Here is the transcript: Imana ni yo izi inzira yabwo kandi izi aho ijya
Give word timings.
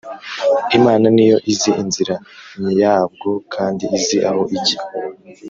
Imana 0.77 1.05
ni 1.15 1.25
yo 1.29 1.37
izi 1.51 1.71
inzira 1.81 2.15
yabwo 2.81 3.29
kandi 3.53 3.83
izi 3.97 4.17
aho 4.29 4.41
ijya 4.57 4.79